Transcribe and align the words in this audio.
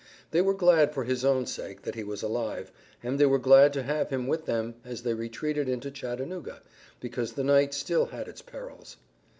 They 0.31 0.41
were 0.41 0.55
glad 0.55 0.95
for 0.95 1.03
his 1.03 1.23
own 1.23 1.45
sake 1.45 1.83
that 1.83 1.93
he 1.93 2.03
was 2.03 2.23
alive, 2.23 2.71
and 3.03 3.19
they 3.19 3.27
were 3.27 3.37
glad 3.37 3.71
to 3.73 3.83
have 3.83 4.09
him 4.09 4.25
with 4.25 4.47
them 4.47 4.73
as 4.83 5.03
they 5.03 5.13
retreated 5.13 5.69
into 5.69 5.91
Chattanooga, 5.91 6.63
because 6.99 7.33
the 7.33 7.43
night 7.43 7.75
still 7.75 8.07
had 8.07 8.27
its 8.27 8.41
perils. 8.41 8.97